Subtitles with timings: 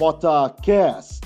[0.00, 1.20] MotaCast.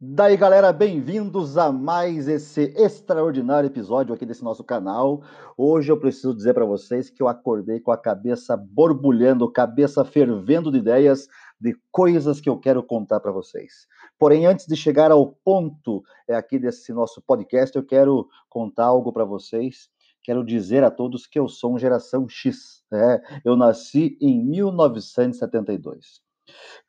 [0.00, 5.24] Daí, galera, bem-vindos a mais esse extraordinário episódio aqui desse nosso canal.
[5.56, 10.70] Hoje eu preciso dizer para vocês que eu acordei com a cabeça borbulhando, cabeça fervendo
[10.70, 11.26] de ideias
[11.60, 13.88] de coisas que eu quero contar para vocês.
[14.16, 19.12] Porém, antes de chegar ao ponto é, aqui desse nosso podcast, eu quero contar algo
[19.12, 19.88] para vocês.
[20.22, 22.77] Quero dizer a todos que eu sou um geração X.
[22.90, 23.20] Né?
[23.44, 26.20] Eu nasci em 1972.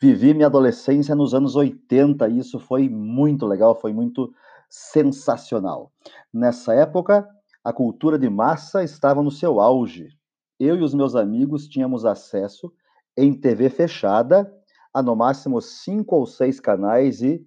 [0.02, 4.34] Vivi minha adolescência nos anos 80 e isso foi muito legal, foi muito
[4.70, 5.92] sensacional.
[6.34, 7.28] Nessa época,
[7.64, 10.10] a cultura de massa estava no seu auge.
[10.60, 12.72] Eu e os meus amigos tínhamos acesso
[13.18, 14.54] em TV fechada
[14.94, 17.46] a no máximo cinco ou seis canais e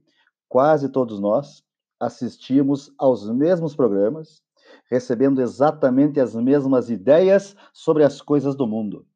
[0.48, 1.62] quase todos nós
[1.98, 4.42] assistíamos aos mesmos programas,
[4.90, 9.06] recebendo exatamente as mesmas ideias sobre as coisas do mundo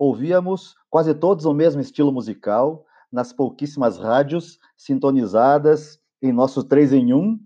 [0.00, 7.12] ouvíamos quase todos o mesmo estilo musical, nas pouquíssimas rádios sintonizadas em nosso 3 em
[7.12, 7.38] 1,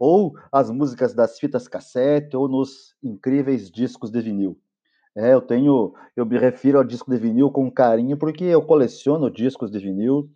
[0.00, 4.58] ou as músicas das fitas cassete, ou nos incríveis discos de vinil.
[5.14, 9.30] É, eu tenho, eu me refiro ao disco de vinil com carinho porque eu coleciono
[9.30, 10.28] discos de vinil,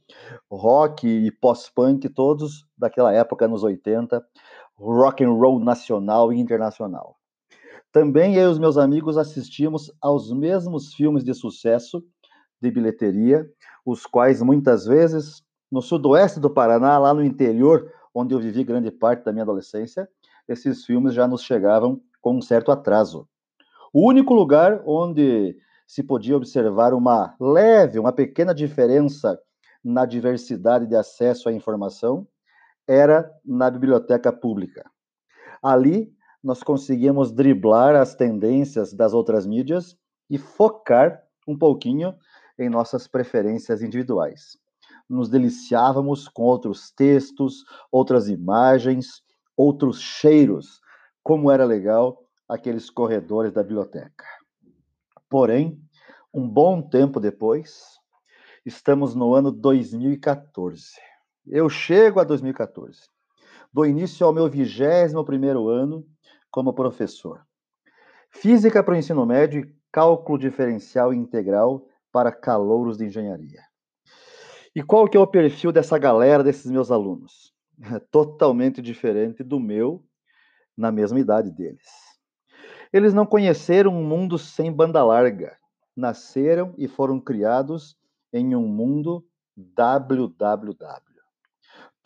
[0.48, 4.24] rock e pós-punk todos daquela época nos 80,
[4.78, 7.16] rock and roll nacional e internacional.
[7.92, 12.04] Também eu e os meus amigos assistimos aos mesmos filmes de sucesso
[12.60, 13.48] de bilheteria,
[13.84, 18.90] os quais muitas vezes no sudoeste do Paraná, lá no interior, onde eu vivi grande
[18.90, 20.08] parte da minha adolescência,
[20.48, 23.28] esses filmes já nos chegavam com um certo atraso.
[23.92, 29.38] O único lugar onde se podia observar uma leve, uma pequena diferença
[29.82, 32.26] na diversidade de acesso à informação
[32.86, 34.88] era na biblioteca pública.
[35.62, 39.96] Ali nós conseguimos driblar as tendências das outras mídias
[40.30, 42.14] e focar um pouquinho
[42.58, 44.56] em nossas preferências individuais.
[45.08, 49.22] Nos deliciávamos com outros textos, outras imagens,
[49.56, 50.80] outros cheiros,
[51.22, 54.24] como era legal aqueles corredores da biblioteca.
[55.28, 55.80] Porém,
[56.32, 57.98] um bom tempo depois,
[58.64, 61.15] estamos no ano 2014.
[61.48, 63.02] Eu chego a 2014.
[63.72, 66.04] Do início ao meu vigésimo primeiro ano
[66.50, 67.46] como professor.
[68.30, 73.62] Física para o ensino médio e cálculo diferencial integral para calouros de engenharia.
[74.74, 77.54] E qual que é o perfil dessa galera, desses meus alunos?
[77.80, 80.04] É totalmente diferente do meu
[80.76, 81.86] na mesma idade deles.
[82.92, 85.56] Eles não conheceram um mundo sem banda larga.
[85.94, 87.96] Nasceram e foram criados
[88.32, 89.24] em um mundo
[89.56, 91.05] www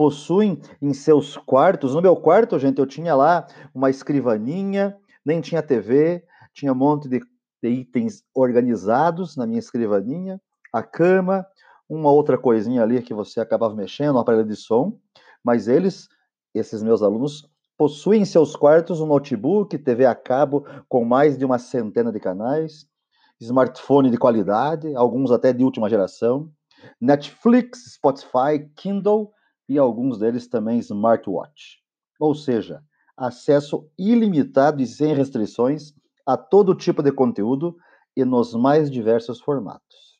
[0.01, 1.95] possuem em seus quartos.
[1.95, 6.25] No meu quarto, gente, eu tinha lá uma escrivaninha, nem tinha TV,
[6.55, 7.21] tinha um monte de,
[7.63, 10.41] itens organizados na minha escrivaninha,
[10.73, 11.47] a cama,
[11.87, 14.99] uma outra coisinha ali que você acabava mexendo, um aparelho de som,
[15.45, 16.09] mas eles,
[16.55, 17.47] esses meus alunos,
[17.77, 22.19] possuem em seus quartos um notebook, TV a cabo com mais de uma centena de
[22.19, 22.87] canais,
[23.39, 26.51] smartphone de qualidade, alguns até de última geração,
[26.99, 29.31] Netflix, Spotify, Kindle
[29.71, 31.79] e alguns deles também smartwatch.
[32.19, 32.83] Ou seja,
[33.17, 35.95] acesso ilimitado e sem restrições
[36.27, 37.77] a todo tipo de conteúdo
[38.17, 40.19] e nos mais diversos formatos.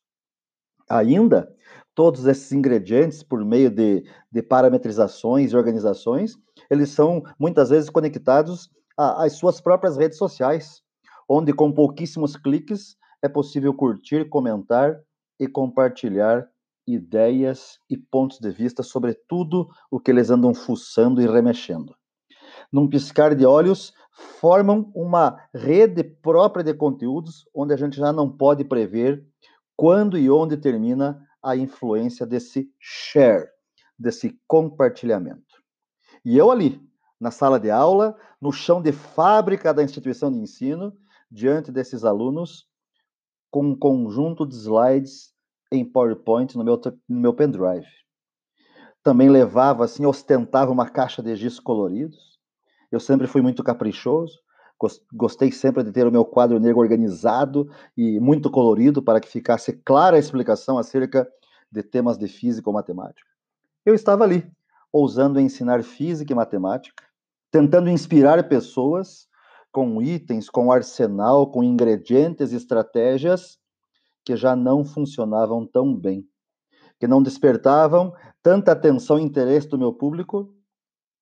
[0.89, 1.53] Ainda,
[1.97, 6.37] todos esses ingredientes, por meio de, de parametrizações e organizações,
[6.71, 10.81] eles são muitas vezes conectados às suas próprias redes sociais,
[11.29, 14.97] onde com pouquíssimos cliques é possível curtir, comentar
[15.41, 16.49] e compartilhar
[16.95, 21.95] ideias e pontos de vista sobre tudo o que eles andam fuçando e remexendo.
[22.73, 23.93] Num piscar de olhos,
[24.41, 29.25] formam uma rede própria de conteúdos onde a gente já não pode prever
[29.77, 33.49] quando e onde termina a influência desse share,
[33.99, 35.61] desse compartilhamento.
[36.25, 36.81] E eu ali,
[37.19, 40.93] na sala de aula, no chão de fábrica da instituição de ensino,
[41.31, 42.69] diante desses alunos,
[43.51, 45.33] com um conjunto de slides
[45.71, 47.87] em PowerPoint no meu, no meu pendrive.
[49.03, 52.39] Também levava, assim, ostentava uma caixa de giz coloridos.
[52.91, 54.39] Eu sempre fui muito caprichoso,
[55.13, 59.73] gostei sempre de ter o meu quadro negro organizado e muito colorido para que ficasse
[59.73, 61.29] clara a explicação acerca
[61.71, 63.29] de temas de física ou matemática.
[63.87, 64.51] Eu estava ali,
[64.93, 67.05] ousando ensinar física e matemática,
[67.51, 69.29] tentando inspirar pessoas
[69.71, 73.59] com itens, com arsenal, com ingredientes estratégias
[74.25, 76.27] que já não funcionavam tão bem,
[76.99, 78.13] que não despertavam
[78.43, 80.55] tanta atenção e interesse do meu público,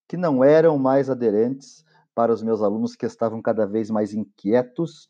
[0.09, 1.85] que não eram mais aderentes
[2.15, 5.09] para os meus alunos que estavam cada vez mais inquietos,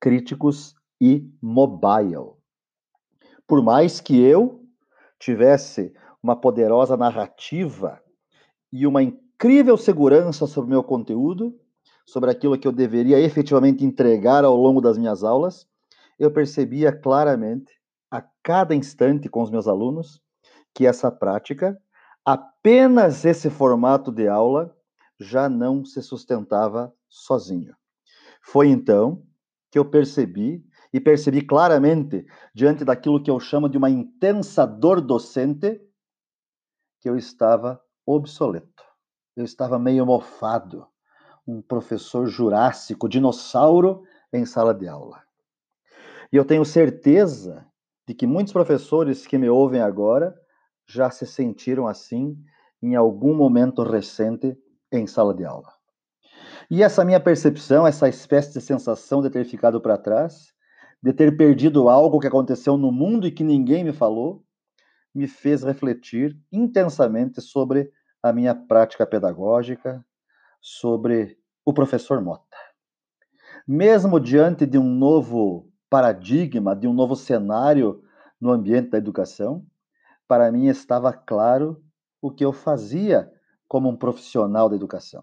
[0.00, 2.32] críticos e mobile.
[3.46, 4.62] Por mais que eu
[5.18, 8.02] tivesse uma poderosa narrativa
[8.72, 11.58] e uma incrível segurança sobre o meu conteúdo,
[12.06, 15.66] sobre aquilo que eu deveria efetivamente entregar ao longo das minhas aulas,
[16.18, 17.72] eu percebia claramente,
[18.10, 20.22] a cada instante com os meus alunos,
[20.72, 21.76] que essa prática,
[22.24, 24.76] apenas esse formato de aula,
[25.18, 27.74] já não se sustentava sozinho.
[28.42, 29.22] Foi então
[29.70, 32.24] que eu percebi, e percebi claramente,
[32.54, 35.80] diante daquilo que eu chamo de uma intensa dor docente,
[37.00, 38.84] que eu estava obsoleto.
[39.34, 40.86] Eu estava meio mofado,
[41.44, 45.23] um professor jurássico, dinossauro em sala de aula.
[46.34, 47.64] E eu tenho certeza
[48.08, 50.34] de que muitos professores que me ouvem agora
[50.84, 52.36] já se sentiram assim
[52.82, 54.58] em algum momento recente
[54.90, 55.72] em sala de aula.
[56.68, 60.52] E essa minha percepção, essa espécie de sensação de ter ficado para trás,
[61.00, 64.42] de ter perdido algo que aconteceu no mundo e que ninguém me falou,
[65.14, 70.04] me fez refletir intensamente sobre a minha prática pedagógica,
[70.60, 72.56] sobre o professor Mota.
[73.68, 78.02] Mesmo diante de um novo paradigma, de um novo cenário
[78.40, 79.64] no ambiente da educação,
[80.26, 81.80] para mim estava claro
[82.20, 83.32] o que eu fazia
[83.68, 85.22] como um profissional da educação.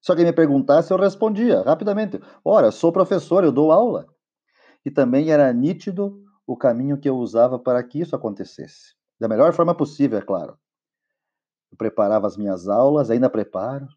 [0.00, 4.06] Se alguém me perguntasse, eu respondia rapidamente: Ora, sou professor, eu dou aula.
[4.86, 8.94] E também era nítido o caminho que eu usava para que isso acontecesse.
[9.18, 10.56] Da melhor forma possível, é claro.
[11.72, 13.88] Eu preparava as minhas aulas, ainda preparo,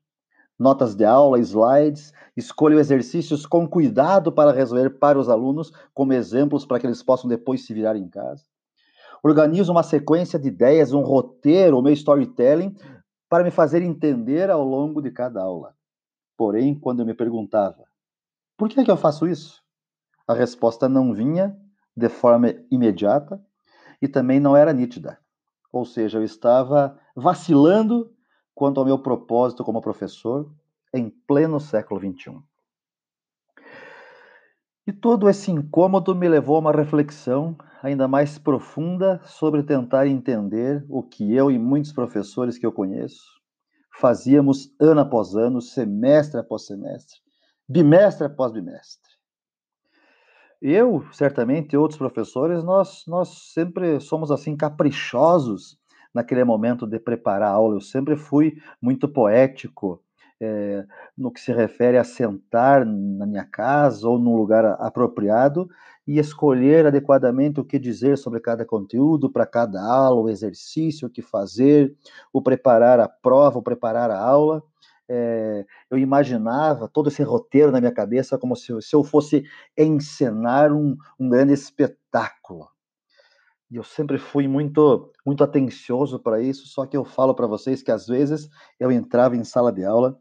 [0.58, 6.66] notas de aula, slides, escolho exercícios com cuidado para resolver para os alunos, como exemplos
[6.66, 8.44] para que eles possam depois se virar em casa.
[9.24, 12.76] Organizo uma sequência de ideias, um roteiro, o meu storytelling,
[13.30, 15.76] para me fazer entender ao longo de cada aula.
[16.38, 17.84] Porém, quando eu me perguntava,
[18.56, 19.62] por que é que eu faço isso?
[20.28, 21.58] A resposta não vinha
[21.96, 23.42] de forma imediata
[24.02, 25.20] e também não era nítida.
[25.72, 28.12] Ou seja, eu estava vacilando
[28.58, 30.52] quanto ao meu propósito como professor
[30.92, 32.42] em pleno século XXI.
[34.88, 40.84] E todo esse incômodo me levou a uma reflexão ainda mais profunda sobre tentar entender
[40.90, 43.38] o que eu e muitos professores que eu conheço
[44.00, 47.16] fazíamos ano após ano, semestre após semestre,
[47.70, 49.12] bimestre após bimestre.
[50.60, 55.78] Eu, certamente, e outros professores, nós, nós sempre somos assim caprichosos
[56.18, 57.76] naquele momento de preparar a aula.
[57.76, 60.02] Eu sempre fui muito poético
[60.42, 60.86] é,
[61.18, 65.70] no que se refere a sentar na minha casa ou num lugar apropriado
[66.08, 71.12] e escolher adequadamente o que dizer sobre cada conteúdo, para cada aula, o exercício, o
[71.12, 71.96] que fazer,
[72.32, 74.64] o preparar a prova, o preparar a aula.
[75.10, 79.44] É, eu imaginava todo esse roteiro na minha cabeça como se, se eu fosse
[79.78, 82.68] encenar um, um grande espetáculo.
[83.70, 87.84] E eu sempre fui muito muito atencioso para isso, só que eu falo para vocês
[87.84, 88.50] que às vezes
[88.80, 90.18] eu entrava em sala de aula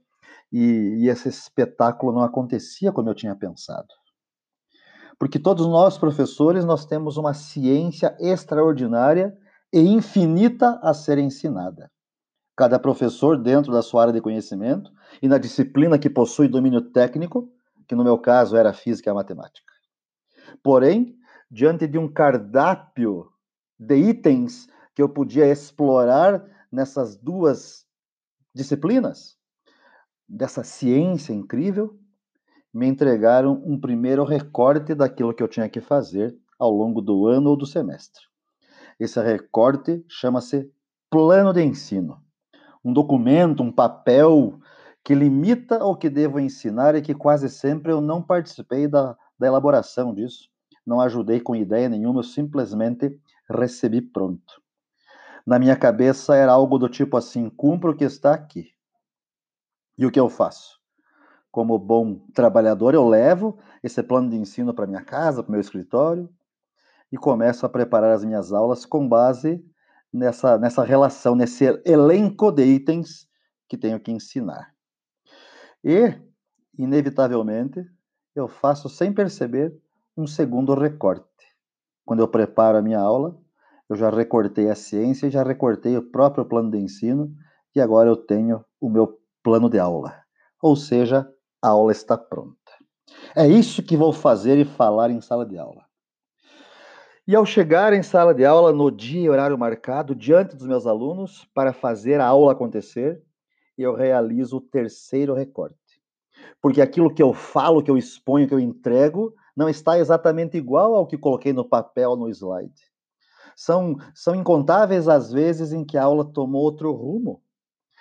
[0.52, 3.88] e, e esse espetáculo não acontecia como eu tinha pensado.
[5.18, 9.36] Porque todos nós, professores, nós temos uma ciência extraordinária
[9.72, 11.90] e infinita a ser ensinada.
[12.56, 14.90] Cada professor, dentro da sua área de conhecimento
[15.22, 17.50] e na disciplina que possui domínio técnico,
[17.86, 19.72] que no meu caso era física e matemática.
[20.62, 21.16] Porém,
[21.50, 23.30] diante de um cardápio
[23.78, 27.86] de itens que eu podia explorar nessas duas
[28.54, 29.36] disciplinas,
[30.28, 31.98] dessa ciência incrível,
[32.72, 37.50] me entregaram um primeiro recorte daquilo que eu tinha que fazer ao longo do ano
[37.50, 38.24] ou do semestre.
[38.98, 40.70] Esse recorte chama-se
[41.10, 42.20] Plano de Ensino.
[42.84, 44.58] Um documento, um papel
[45.04, 49.46] que limita o que devo ensinar e que quase sempre eu não participei da, da
[49.46, 50.48] elaboração disso.
[50.84, 54.60] Não ajudei com ideia nenhuma, eu simplesmente recebi pronto.
[55.46, 58.70] Na minha cabeça era algo do tipo assim: cumpra o que está aqui.
[59.96, 60.78] E o que eu faço?
[61.50, 66.28] Como bom trabalhador, eu levo esse plano de ensino para minha casa, para meu escritório,
[67.10, 69.64] e começo a preparar as minhas aulas com base
[70.12, 73.28] nessa, nessa relação, nesse elenco de itens
[73.68, 74.74] que tenho que ensinar.
[75.82, 76.14] E,
[76.76, 77.86] inevitavelmente,
[78.34, 79.74] eu faço sem perceber
[80.16, 81.24] um segundo recorte.
[82.06, 83.36] Quando eu preparo a minha aula,
[83.90, 87.34] eu já recortei a ciência, já recortei o próprio plano de ensino
[87.74, 90.14] e agora eu tenho o meu plano de aula.
[90.62, 91.28] Ou seja,
[91.60, 92.54] a aula está pronta.
[93.34, 95.84] É isso que vou fazer e falar em sala de aula.
[97.26, 100.86] E ao chegar em sala de aula no dia e horário marcado, diante dos meus
[100.86, 103.20] alunos, para fazer a aula acontecer,
[103.76, 105.76] eu realizo o terceiro recorte.
[106.62, 110.94] Porque aquilo que eu falo, que eu exponho, que eu entrego, não está exatamente igual
[110.94, 112.74] ao que coloquei no papel no slide.
[113.56, 117.42] São, são incontáveis as vezes em que a aula tomou outro rumo.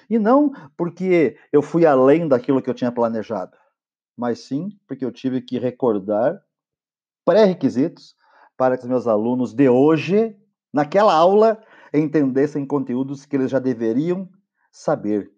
[0.10, 3.58] E não porque eu fui além daquilo que eu tinha planejado,
[4.16, 6.40] mas sim porque eu tive que recordar
[7.24, 8.16] pré-requisitos
[8.58, 10.38] para que os meus alunos de hoje,
[10.72, 11.60] naquela aula,
[11.94, 14.30] entendessem conteúdos que eles já deveriam
[14.72, 15.32] saber.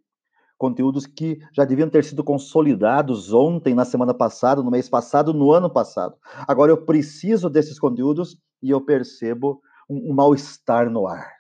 [0.58, 5.52] Conteúdos que já deviam ter sido consolidados ontem, na semana passada, no mês passado, no
[5.52, 6.16] ano passado.
[6.48, 11.32] Agora eu preciso desses conteúdos e eu percebo um, um mal-estar no ar.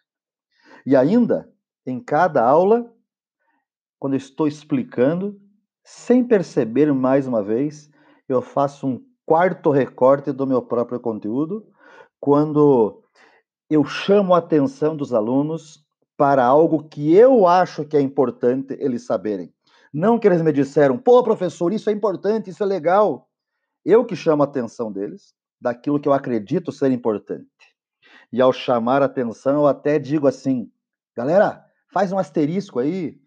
[0.85, 1.51] E ainda,
[1.85, 2.93] em cada aula,
[3.99, 5.39] quando eu estou explicando,
[5.83, 7.89] sem perceber mais uma vez,
[8.29, 11.65] eu faço um quarto recorte do meu próprio conteúdo,
[12.19, 13.03] quando
[13.69, 15.85] eu chamo a atenção dos alunos
[16.17, 19.53] para algo que eu acho que é importante eles saberem.
[19.93, 23.29] Não que eles me disseram, pô, professor, isso é importante, isso é legal.
[23.85, 27.47] Eu que chamo a atenção deles daquilo que eu acredito ser importante.
[28.31, 30.69] E ao chamar a atenção, eu até digo assim,
[31.15, 33.17] galera, faz um asterisco aí,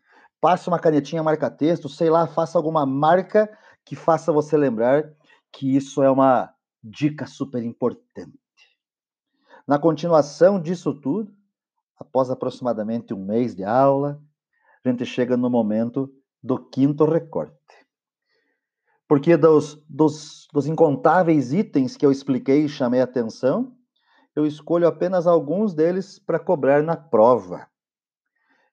[0.40, 3.50] passa uma canetinha marca-texto, sei lá, faça alguma marca
[3.85, 5.11] que faça você lembrar
[5.52, 8.38] que isso é uma dica super importante.
[9.66, 11.32] Na continuação disso tudo,
[12.00, 14.21] após aproximadamente um mês de aula,
[14.83, 16.11] a gente chega no momento
[16.42, 17.54] do quinto recorte.
[19.07, 23.76] Porque dos, dos, dos incontáveis itens que eu expliquei e chamei atenção,
[24.35, 27.69] eu escolho apenas alguns deles para cobrar na prova.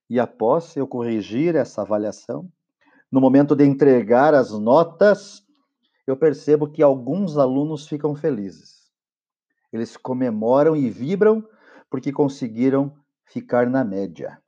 [0.09, 2.49] E após eu corrigir essa avaliação,
[3.11, 5.43] no momento de entregar as notas,
[6.05, 8.89] eu percebo que alguns alunos ficam felizes.
[9.73, 11.43] Eles comemoram e vibram
[11.89, 12.93] porque conseguiram
[13.27, 14.41] ficar na média.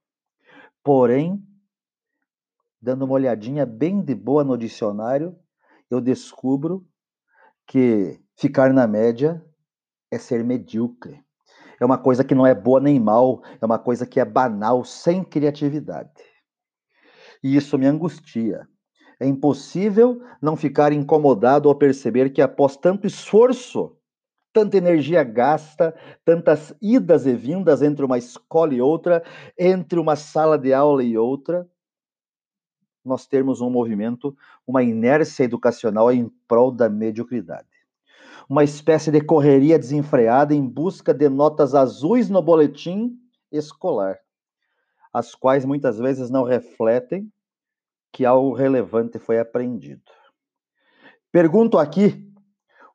[0.84, 1.44] Porém,
[2.82, 5.38] dando uma olhadinha bem de boa no dicionário,
[5.90, 6.88] eu descubro
[7.68, 9.44] que ficar na média
[10.10, 11.24] é ser medíocre.
[11.80, 14.84] É uma coisa que não é boa nem mal, é uma coisa que é banal,
[14.84, 16.12] sem criatividade.
[17.44, 18.68] E isso me angustia.
[19.20, 23.98] É impossível não ficar incomodado ao perceber que após tanto esforço,
[24.54, 29.24] tanta energia gasta, tantas idas e vindas entre uma escola e outra,
[29.58, 31.68] entre uma sala de aula e outra,
[33.04, 34.36] nós termos um movimento,
[34.68, 37.68] uma inércia educacional em prol da mediocridade.
[38.48, 43.16] Uma espécie de correria desenfreada em busca de notas azuis no boletim
[43.52, 44.18] escolar,
[45.14, 47.32] as quais muitas vezes não refletem
[48.12, 50.02] que algo relevante foi aprendido.
[51.32, 52.29] Pergunto aqui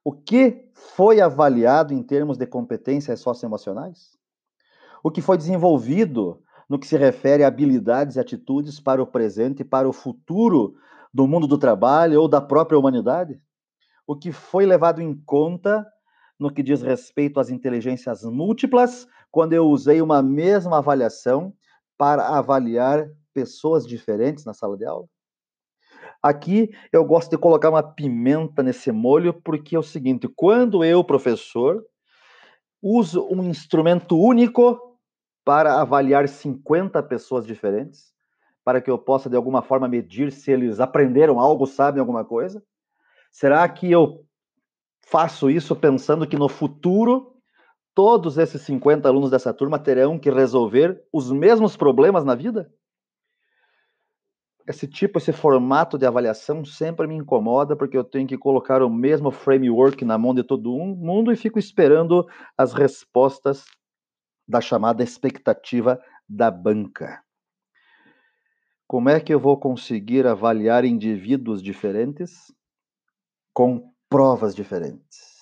[0.05, 4.19] o que foi avaliado em termos de competências socioemocionais?
[5.03, 9.61] O que foi desenvolvido no que se refere a habilidades e atitudes para o presente
[9.61, 10.77] e para o futuro
[11.13, 13.41] do mundo do trabalho ou da própria humanidade?
[14.07, 15.87] O que foi levado em conta
[16.39, 21.55] no que diz respeito às inteligências múltiplas, quando eu usei uma mesma avaliação
[21.97, 25.09] para avaliar pessoas diferentes na sala de aula?
[26.25, 31.05] Aqui eu gosto de colocar uma pimenta nesse molho, porque é o seguinte: quando eu,
[31.05, 31.85] professor,
[32.83, 34.99] uso um instrumento único
[35.45, 38.11] para avaliar 50 pessoas diferentes,
[38.65, 42.65] para que eu possa de alguma forma medir se eles aprenderam algo, sabem alguma coisa?
[43.31, 44.25] Será que eu
[45.07, 47.35] faço isso pensando que no futuro
[47.95, 52.73] todos esses 50 alunos dessa turma terão que resolver os mesmos problemas na vida?
[54.67, 58.89] Esse tipo, esse formato de avaliação sempre me incomoda, porque eu tenho que colocar o
[58.89, 63.65] mesmo framework na mão de todo mundo e fico esperando as respostas
[64.49, 67.23] da chamada expectativa da banca.
[68.87, 72.53] Como é que eu vou conseguir avaliar indivíduos diferentes
[73.53, 75.35] com provas diferentes?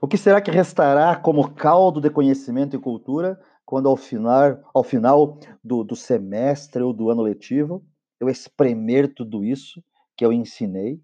[0.00, 4.82] O que será que restará como caldo de conhecimento e cultura quando ao final, ao
[4.82, 7.82] final do, do semestre ou do ano letivo
[8.20, 9.82] eu espremer tudo isso
[10.16, 11.02] que eu ensinei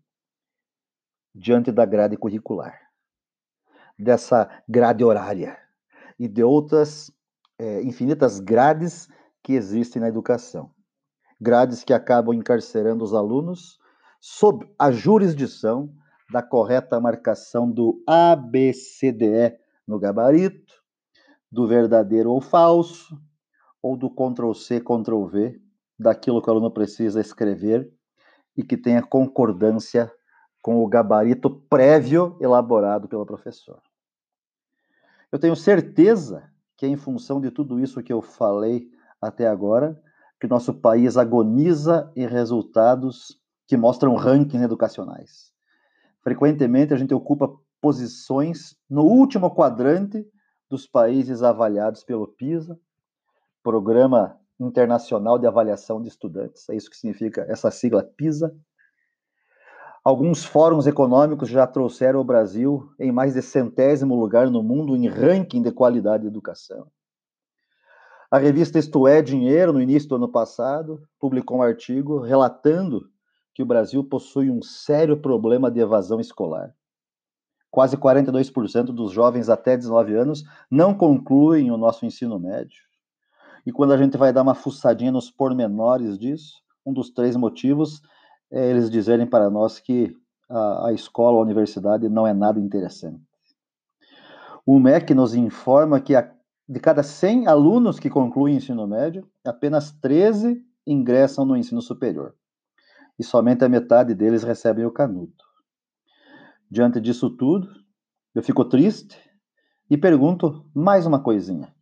[1.34, 2.78] diante da grade curricular,
[3.98, 5.58] dessa grade horária
[6.18, 7.12] e de outras
[7.58, 9.08] é, infinitas grades
[9.42, 10.70] que existem na educação.
[11.40, 13.78] Grades que acabam encarcerando os alunos
[14.20, 15.94] sob a jurisdição
[16.30, 20.74] da correta marcação do ABCDE no gabarito,
[21.50, 23.20] do verdadeiro ou falso,
[23.82, 25.60] ou do Ctrl-C, Ctrl-V
[26.00, 27.92] daquilo que o aluno precisa escrever
[28.56, 30.10] e que tenha concordância
[30.62, 33.80] com o gabarito prévio elaborado pelo professor.
[35.30, 38.90] Eu tenho certeza que, em função de tudo isso que eu falei
[39.20, 40.00] até agora,
[40.40, 45.52] que nosso país agoniza em resultados que mostram rankings educacionais.
[46.22, 50.26] Frequentemente a gente ocupa posições no último quadrante
[50.68, 52.78] dos países avaliados pelo PISA,
[53.62, 56.68] Programa Internacional de Avaliação de Estudantes.
[56.68, 58.54] É isso que significa essa sigla PISA.
[60.04, 65.08] Alguns fóruns econômicos já trouxeram o Brasil em mais de centésimo lugar no mundo em
[65.08, 66.86] ranking de qualidade de educação.
[68.30, 73.10] A revista Isto é Dinheiro, no início do ano passado, publicou um artigo relatando
[73.52, 76.72] que o Brasil possui um sério problema de evasão escolar.
[77.70, 82.89] Quase 42% dos jovens até 19 anos não concluem o nosso ensino médio.
[83.66, 88.02] E quando a gente vai dar uma fuçadinha nos pormenores disso, um dos três motivos
[88.50, 90.16] é eles dizerem para nós que
[90.48, 93.22] a, a escola, a universidade não é nada interessante.
[94.66, 96.32] O MEC nos informa que a
[96.70, 102.32] de cada 100 alunos que concluem o ensino médio, apenas 13 ingressam no ensino superior.
[103.18, 105.34] E somente a metade deles recebem o canudo.
[106.70, 107.68] Diante disso tudo,
[108.32, 109.18] eu fico triste
[109.90, 111.74] e pergunto mais uma coisinha.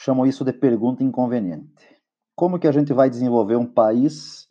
[0.00, 1.86] Chamo isso de pergunta inconveniente.
[2.34, 4.46] Como que a gente vai desenvolver um país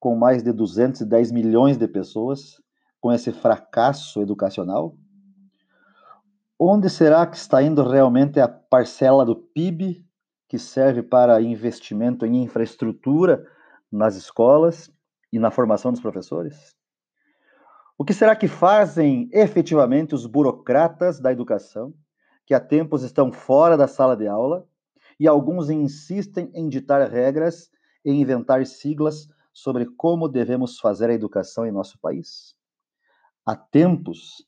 [0.00, 2.60] com mais de 210 milhões de pessoas
[3.00, 4.96] com esse fracasso educacional
[6.60, 10.04] Onde será que está indo realmente a parcela do PIB
[10.48, 13.46] que serve para investimento em infraestrutura
[13.92, 14.90] nas escolas
[15.32, 16.74] e na formação dos professores?
[17.96, 21.94] O que será que fazem efetivamente os burocratas da educação,
[22.44, 24.66] que há tempos estão fora da sala de aula
[25.18, 27.70] e alguns insistem em ditar regras
[28.04, 32.54] e inventar siglas sobre como devemos fazer a educação em nosso país?
[33.44, 34.46] Há tempos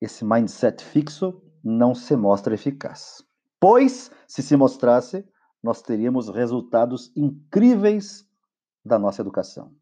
[0.00, 3.24] esse mindset fixo não se mostra eficaz.
[3.58, 5.26] Pois, se se mostrasse,
[5.62, 8.28] nós teríamos resultados incríveis
[8.84, 9.72] da nossa educação.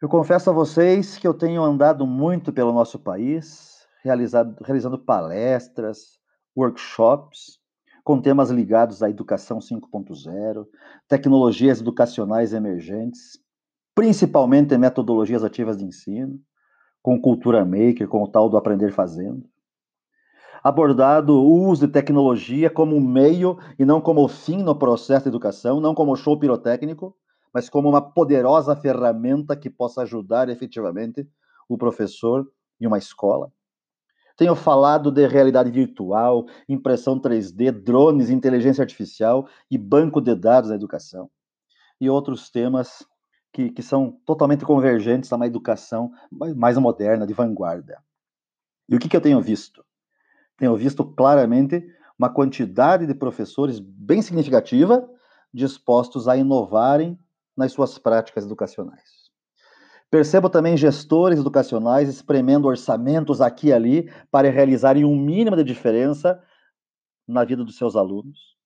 [0.00, 6.18] Eu confesso a vocês que eu tenho andado muito pelo nosso país, realizando palestras,
[6.56, 7.59] workshops
[8.10, 10.66] com temas ligados à educação 5.0,
[11.06, 13.38] tecnologias educacionais emergentes,
[13.94, 16.40] principalmente metodologias ativas de ensino,
[17.00, 19.48] com cultura maker, com o tal do aprender fazendo.
[20.60, 25.28] Abordado o uso de tecnologia como um meio e não como fim no processo de
[25.28, 27.14] educação, não como show pirotécnico,
[27.54, 31.28] mas como uma poderosa ferramenta que possa ajudar efetivamente
[31.68, 32.44] o professor
[32.80, 33.52] e uma escola.
[34.40, 40.76] Tenho falado de realidade virtual, impressão 3D, drones, inteligência artificial e banco de dados na
[40.76, 41.30] educação.
[42.00, 43.06] E outros temas
[43.52, 46.10] que, que são totalmente convergentes a uma educação
[46.56, 48.02] mais moderna, de vanguarda.
[48.88, 49.84] E o que, que eu tenho visto?
[50.56, 51.86] Tenho visto claramente
[52.18, 55.06] uma quantidade de professores bem significativa
[55.52, 57.20] dispostos a inovarem
[57.54, 59.19] nas suas práticas educacionais.
[60.10, 66.42] Percebo também gestores educacionais espremendo orçamentos aqui e ali para realizarem um mínimo de diferença
[67.28, 68.58] na vida dos seus alunos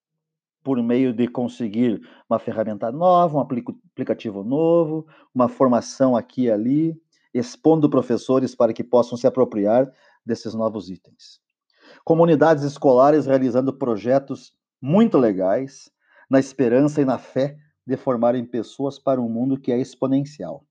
[0.64, 6.98] por meio de conseguir uma ferramenta nova, um aplicativo novo, uma formação aqui e ali,
[7.35, 9.92] expondo professores para que possam se apropriar
[10.24, 11.38] desses novos itens.
[12.02, 15.90] Comunidades escolares realizando projetos muito legais,
[16.30, 20.64] na esperança e na fé de formarem pessoas para um mundo que é exponencial.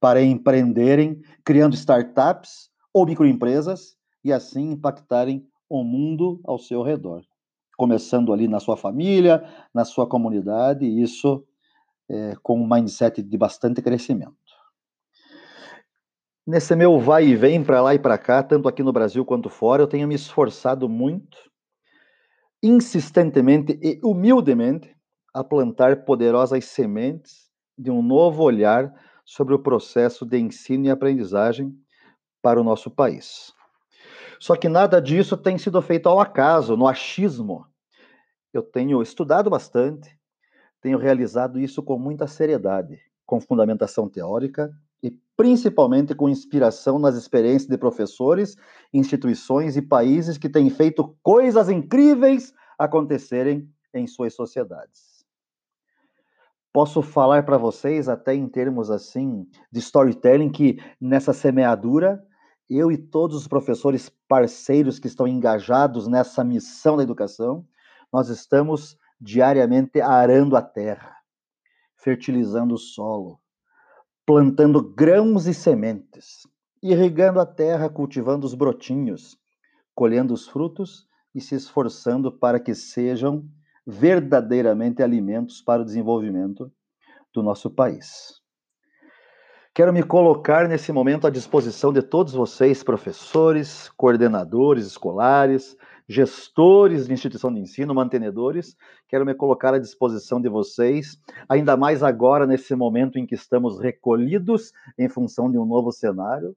[0.00, 7.22] Para empreenderem, criando startups ou microempresas e assim impactarem o mundo ao seu redor
[7.80, 11.42] começando ali na sua família, na sua comunidade, e isso
[12.10, 14.36] é, com um mindset de bastante crescimento.
[16.46, 19.48] Nesse meu vai e vem para lá e para cá, tanto aqui no Brasil quanto
[19.48, 21.38] fora, eu tenho me esforçado muito,
[22.62, 24.94] insistentemente e humildemente,
[25.32, 28.92] a plantar poderosas sementes de um novo olhar
[29.30, 31.72] sobre o processo de ensino e aprendizagem
[32.42, 33.52] para o nosso país.
[34.40, 37.64] Só que nada disso tem sido feito ao acaso, no achismo,
[38.52, 40.18] eu tenho estudado bastante,
[40.80, 44.68] tenho realizado isso com muita seriedade, com fundamentação teórica
[45.00, 48.56] e principalmente com inspiração nas experiências de professores,
[48.92, 55.09] instituições e países que têm feito coisas incríveis acontecerem em suas sociedades.
[56.72, 62.24] Posso falar para vocês, até em termos assim de storytelling, que nessa semeadura,
[62.68, 67.66] eu e todos os professores parceiros que estão engajados nessa missão da educação,
[68.12, 71.16] nós estamos diariamente arando a terra,
[71.96, 73.40] fertilizando o solo,
[74.24, 76.46] plantando grãos e sementes,
[76.80, 79.36] irrigando a terra, cultivando os brotinhos,
[79.92, 83.44] colhendo os frutos e se esforçando para que sejam
[83.86, 86.70] verdadeiramente alimentos para o desenvolvimento
[87.32, 88.40] do nosso país.
[89.72, 95.76] Quero me colocar nesse momento à disposição de todos vocês, professores, coordenadores escolares,
[96.08, 98.76] gestores de instituição de ensino, mantenedores.
[99.08, 101.16] Quero me colocar à disposição de vocês,
[101.48, 106.56] ainda mais agora, nesse momento em que estamos recolhidos em função de um novo cenário,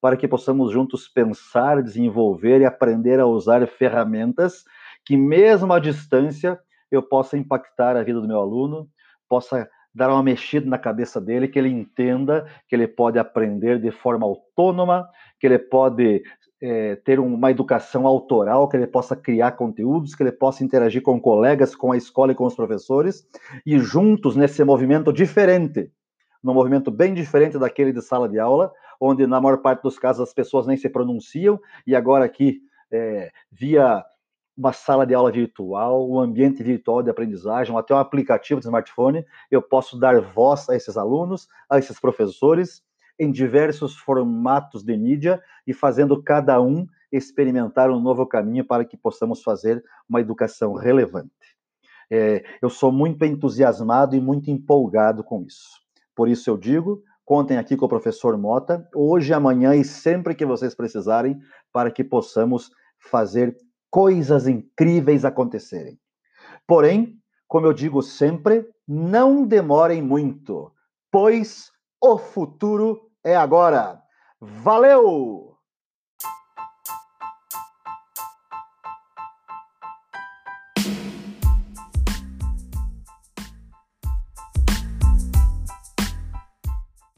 [0.00, 4.64] para que possamos juntos pensar, desenvolver e aprender a usar ferramentas
[5.06, 6.58] que, mesmo à distância,
[6.90, 8.88] eu possa impactar a vida do meu aluno,
[9.28, 13.90] possa dar uma mexida na cabeça dele, que ele entenda que ele pode aprender de
[13.90, 15.08] forma autônoma,
[15.40, 16.22] que ele pode
[16.60, 21.20] é, ter uma educação autoral, que ele possa criar conteúdos, que ele possa interagir com
[21.20, 23.26] colegas, com a escola e com os professores,
[23.64, 25.90] e juntos nesse movimento diferente,
[26.42, 30.28] num movimento bem diferente daquele de sala de aula, onde na maior parte dos casos
[30.28, 34.04] as pessoas nem se pronunciam, e agora aqui, é, via
[34.56, 39.24] uma sala de aula virtual, um ambiente virtual de aprendizagem, até um aplicativo de smartphone,
[39.50, 42.82] eu posso dar voz a esses alunos, a esses professores,
[43.18, 48.96] em diversos formatos de mídia e fazendo cada um experimentar um novo caminho para que
[48.96, 51.30] possamos fazer uma educação relevante.
[52.10, 55.80] É, eu sou muito entusiasmado e muito empolgado com isso.
[56.14, 60.46] Por isso eu digo, contem aqui com o professor Mota, hoje, amanhã e sempre que
[60.46, 61.38] vocês precisarem,
[61.72, 63.56] para que possamos fazer
[63.90, 65.98] coisas incríveis acontecerem.
[66.66, 67.18] Porém,
[67.48, 70.72] como eu digo sempre, não demorem muito,
[71.10, 71.70] pois
[72.00, 74.02] o futuro é agora.
[74.40, 75.55] Valeu!